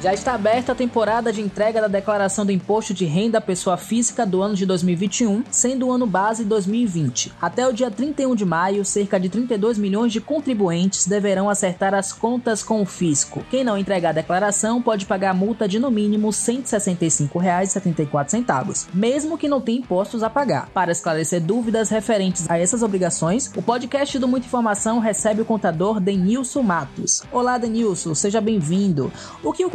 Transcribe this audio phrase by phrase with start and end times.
[0.00, 3.76] Já está aberta a temporada de entrega da declaração do Imposto de Renda à Pessoa
[3.76, 7.34] Física do ano de 2021, sendo o ano base 2020.
[7.38, 12.14] Até o dia 31 de maio, cerca de 32 milhões de contribuintes deverão acertar as
[12.14, 13.44] contas com o fisco.
[13.50, 19.50] Quem não entregar a declaração pode pagar multa de no mínimo R$ 165,74, mesmo que
[19.50, 20.70] não tenha impostos a pagar.
[20.70, 26.00] Para esclarecer dúvidas referentes a essas obrigações, o podcast do Muita Informação recebe o contador
[26.00, 27.22] Denilson Matos.
[27.30, 29.12] Olá, Denilson, seja bem-vindo.
[29.44, 29.68] O que o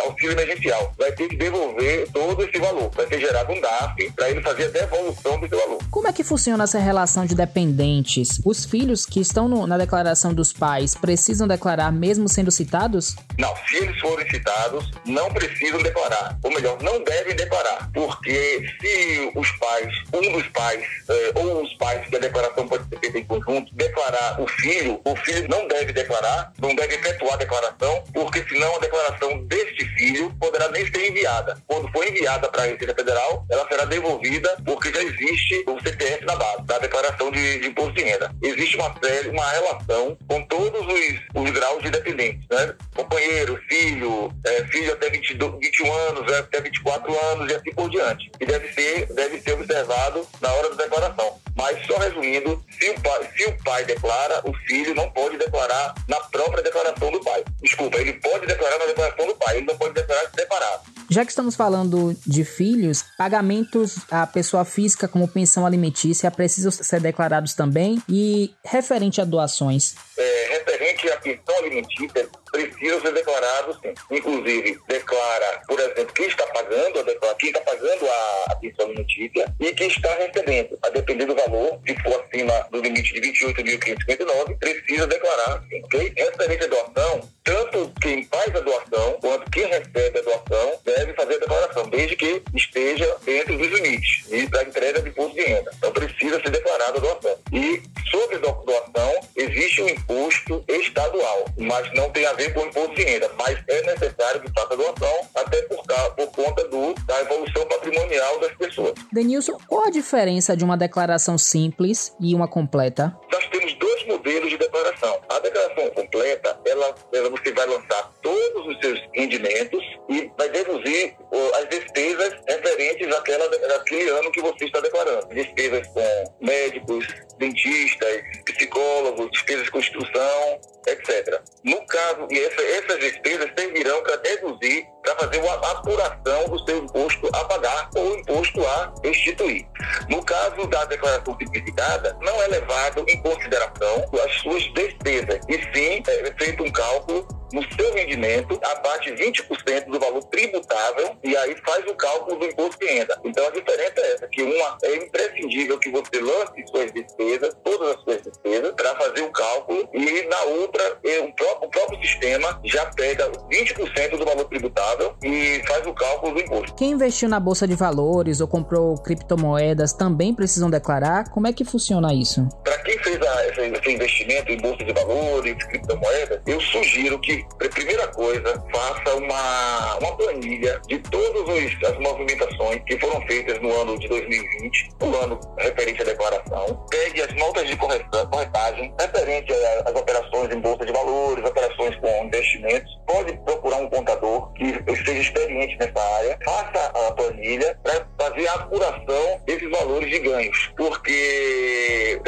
[0.00, 0.92] auxílio emergencial.
[0.98, 2.90] Vai ter que devolver todo esse valor.
[2.94, 5.78] Vai ser gerado um DAF para ele fazer a devolução desse valor.
[5.90, 8.40] Como é que funciona essa relação de dependentes?
[8.44, 13.16] Os filhos que estão no, na declaração dos pais precisam declarar mesmo sendo citados?
[13.38, 16.38] Não, se eles forem citados, não precisam declarar.
[16.42, 17.90] Ou melhor, não devem declarar.
[17.92, 22.88] Porque se os pais, um dos pais, eh, ou os pais que a declaração pode
[22.88, 27.34] ser feita em conjunto, declarar o filho, o filho não deve declarar, não deve efetuar
[27.34, 31.56] a declaração, porque senão a declaração deste filho poderá nem ser enviada.
[31.66, 36.24] Quando for enviada para a Receita Federal, ela será devolvida porque já existe o CPF
[36.24, 38.30] na base da declaração de, de imposto de renda.
[38.42, 42.74] Existe uma série, uma relação com todos os, os graus de dependentes, né?
[42.94, 47.90] Companheiro, filho, é, filho até 22, 21 anos, é, até 24 anos e assim por
[47.90, 48.30] diante.
[48.40, 51.38] E deve ser, deve ser observado na hora da declaração.
[51.56, 55.94] Mas só resumindo, se o pai, se o pai declara, o filho não pode declarar
[56.06, 57.42] na própria declaração do pai.
[57.62, 60.95] Desculpa, ele pode declarar na declaração do pai, ele não pode declarar separado.
[61.08, 67.00] Já que estamos falando de filhos, pagamentos à pessoa física como pensão alimentícia precisam ser
[67.00, 69.94] declarados também e referente a doações.
[70.18, 73.94] É, referente à pensão alimentícia, precisam ser declarados sim.
[74.10, 77.04] Inclusive, declara, por exemplo, quem está pagando,
[77.38, 78.06] quem está pagando
[78.50, 80.78] a, pensão alimentícia e quem está recebendo.
[80.82, 86.12] A depender do valor, se for acima do limite de 28.559, precisa declarar sim, ok?
[86.16, 91.34] Referente à doação, tanto quem faz a doação quanto quem recebe a doação deve fazer
[91.34, 95.70] a declaração, desde que esteja dentro dos limites e da entrega de imposto de renda.
[95.76, 97.36] Então precisa ser declarada a doação.
[97.52, 102.94] E sobre doação, existe um imposto estadual, mas não tem a ver com o imposto
[102.94, 105.82] de renda, mas é necessário que faça doação, até por,
[106.16, 108.94] por conta do, da evolução patrimonial das pessoas.
[109.12, 113.16] Denilson, qual a diferença de uma declaração simples e uma completa?
[113.30, 115.20] Nós temos dois modelos de declaração.
[115.28, 121.14] A declaração completa, ela, ela você vai lançar todos os seus rendimentos e vai deduzir
[121.54, 123.46] as despesas referentes àquela,
[123.76, 125.28] àquele ano que você está declarando.
[125.28, 127.06] Despesas com médicos,
[127.38, 131.40] dentistas, psicólogos, despesas de construção, etc.
[131.64, 136.78] No caso, e essa, essas despesas servirão para deduzir, para fazer uma apuração do seu
[136.78, 139.66] imposto a pagar ou imposto a instituir.
[140.08, 146.02] No caso da declaração simplificada, não é levado em consideração as suas despesas, e sim
[146.06, 151.84] é feito um cálculo no seu rendimento, abate 20% do valor tributável e aí faz
[151.86, 153.18] o cálculo do imposto de renda.
[153.24, 157.96] Então a diferença é essa, que uma é imprescindível que você lance suas despesas, todas
[157.96, 162.60] as suas despesas, para fazer o cálculo e na outra é, próprio, o próprio sistema
[162.64, 166.74] já pega 20% do valor tributável e faz o cálculo do imposto.
[166.74, 171.30] Quem investiu na bolsa de valores ou comprou criptomoedas também precisam declarar?
[171.30, 172.46] Como é que funciona isso?
[172.86, 177.44] Quem fez a, esse, esse investimento em bolsa de valores, criptomoedas, eu sugiro que
[177.76, 181.48] primeira coisa, faça uma, uma planilha de todas
[181.84, 186.86] as movimentações que foram feitas no ano de 2020, o ano referente à declaração.
[186.90, 189.52] Pegue as notas de corretagem referente
[189.84, 192.90] às operações em bolsa de valores, operações com investimentos.
[193.06, 196.38] Pode procurar um contador que esteja experiente nessa área.
[196.44, 202.20] Faça a planilha para fazer a apuração desses valores de ganhos, porque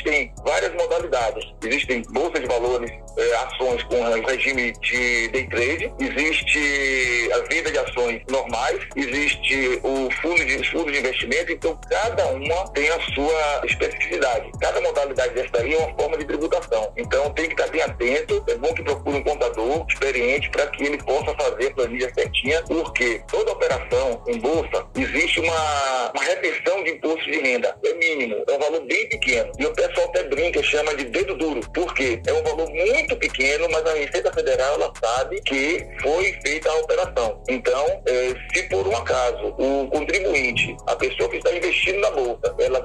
[0.00, 1.44] existem várias modalidades.
[1.62, 7.78] Existem bolsa de valores, eh, ações com regime de day trade, existe a venda de
[7.78, 13.62] ações normais, existe o fundo de, fundo de investimento, então cada uma tem a sua
[13.64, 14.50] especificidade.
[14.60, 16.92] Cada modalidade dessa daí é uma forma de tributação.
[16.96, 20.84] Então tem que estar bem atento, é bom que procure um contador experiente para que
[20.84, 26.82] ele possa fazer a planilha certinha, porque toda operação em bolsa existe uma, uma retenção
[26.82, 27.74] de imposto de renda.
[27.84, 29.52] É mínimo, é um valor bem pequeno.
[29.58, 33.68] E o pessoal até brinca, chama de dedo duro, porque é um valor muito pequeno,
[33.70, 37.42] mas a Receita Federal ela sabe que foi feita a operação.
[37.48, 42.54] Então, é, se por um acaso o contribuinte, a pessoa que está investindo na bolsa,
[42.58, 42.84] ela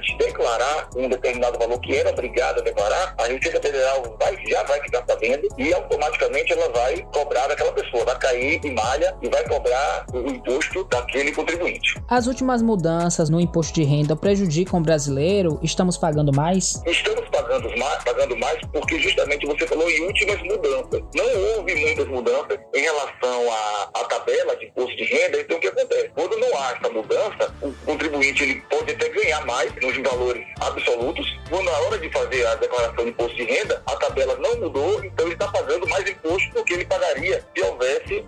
[0.00, 4.62] de declarar um determinado valor que era obrigada a declarar, a Receita Federal vai, já
[4.64, 9.28] vai ficar sabendo e automaticamente ela vai cobrar daquela pessoa, vai cair em malha e
[9.28, 12.00] vai cobrar o imposto daquele contribuinte.
[12.08, 15.58] As últimas mudanças no imposto de renda prejudicam o brasileiro?
[15.62, 16.82] Estamos pagando mais?
[16.86, 21.02] Estamos pagando mais, pagando mais porque justamente você falou em últimas mudanças mudanças.
[21.14, 25.40] Não houve muitas mudanças em relação à, à tabela de imposto de renda.
[25.40, 26.10] Então, o que acontece?
[26.14, 31.38] Quando não há essa mudança, o contribuinte ele pode até ganhar mais nos valores absolutos.
[31.48, 35.04] Quando na hora de fazer a declaração de imposto de renda, a tabela não mudou,
[35.04, 37.62] então ele está pagando mais imposto do que ele pagaria se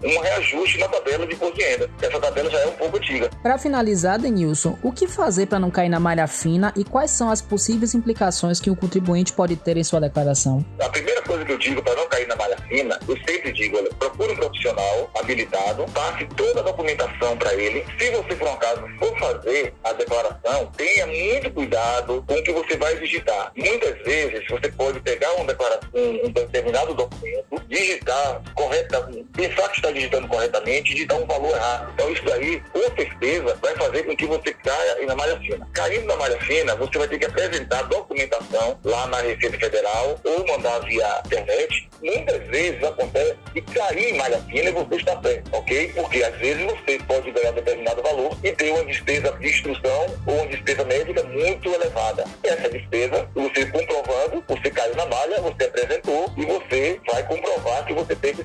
[0.02, 1.90] um reajuste na tabela de imposto de renda.
[2.00, 3.30] Essa tabela já é um pouco antiga.
[3.42, 7.30] Para finalizar, Denilson, o que fazer para não cair na malha fina e quais são
[7.30, 10.64] as possíveis implicações que o contribuinte pode ter em sua declaração?
[10.80, 13.76] A primeira coisa que eu digo para não cair na malha fina, eu sempre digo,
[13.76, 17.84] olha, procure um profissional habilitado, passe toda a documentação para ele.
[17.98, 22.52] Se você, por um acaso, for fazer a declaração, tenha muito cuidado com o que
[22.52, 23.52] você vai digitar.
[23.56, 30.28] Muitas vezes, você pode pegar um, um determinado documento, digitar corretamente, pensar que está digitando
[30.28, 31.92] corretamente e digitar um valor errado.
[31.94, 35.68] Então, isso aí, com certeza, vai fazer com que você caia na malha fina.
[35.72, 40.46] Caindo na malha fina, você vai ter que apresentar documentação lá na Receita Federal ou
[40.46, 45.50] mandar via internet muitas vezes acontece de cair em malha fina e você está perto,
[45.52, 45.92] ok?
[45.94, 50.34] Porque às vezes você pode ganhar determinado valor e ter uma despesa de instrução ou
[50.34, 52.24] uma despesa médica muito elevada.
[52.42, 57.94] Essa despesa, você comprovando, você caiu na malha, você apresentou e você vai comprovar que
[57.94, 58.42] você teve.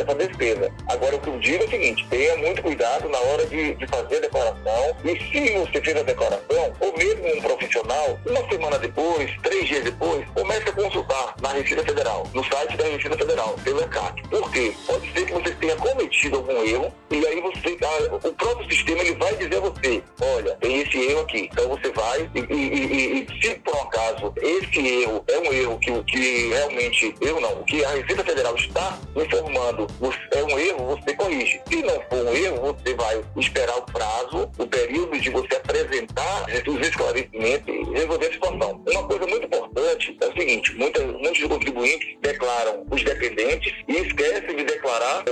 [0.00, 0.09] Agora,
[1.70, 5.80] o seguinte, tenha muito cuidado na hora de, de fazer a declaração e se você
[5.80, 10.72] fez a declaração, ou mesmo um profissional, uma semana depois, três dias depois, comece a
[10.72, 14.28] consultar na Receita Federal, no site da Receita Federal, pelo ECAC.
[14.28, 14.74] Por quê?
[15.70, 19.60] Tenha cometido algum erro e aí você, a, o próprio sistema ele vai dizer a
[19.60, 21.48] você, olha, tem esse erro aqui.
[21.52, 25.52] Então você vai e, e, e, e se por um acaso esse erro é um
[25.52, 29.86] erro que, que realmente, eu não, o que a Receita Federal está informando
[30.32, 31.60] é um erro, você corrige.
[31.68, 36.46] Se não for um erro, você vai esperar o prazo, o período de você apresentar
[36.66, 38.84] os esclarecimentos e resolver a situação.
[38.86, 44.39] Uma coisa muito importante é o seguinte, muitas, muitos contribuintes declaram os dependentes e esquecem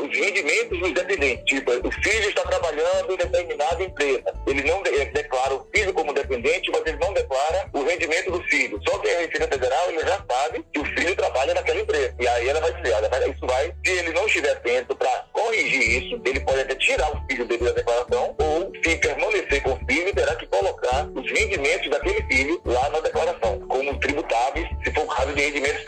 [0.08, 1.44] os rendimentos dos dependentes.
[1.44, 4.34] Tipo, o filho está trabalhando em determinada empresa.
[4.46, 8.42] Ele não de declara o filho como dependente, mas ele não declara o rendimento do
[8.44, 8.80] filho.
[8.88, 12.14] Só que a Receita Federal ele já sabe que o filho trabalha naquela empresa.
[12.18, 16.02] E aí ela vai dizer, olha, isso vai, se ele não estiver atento para corrigir
[16.02, 19.78] isso, ele pode até tirar o filho dele da declaração ou se permanecer com o
[19.86, 25.04] filho, terá que colocar os rendimentos daquele filho lá na declaração, como tributáveis, se for
[25.04, 25.87] o caso de rendimentos.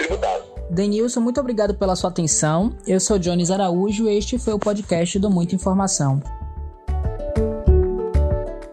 [0.81, 2.73] Denilson, muito obrigado pela sua atenção.
[2.87, 6.23] Eu sou Jones Araújo e este foi o podcast do Muita Informação.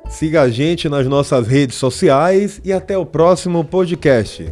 [0.09, 4.45] Siga a gente nas nossas redes sociais e até o próximo podcast.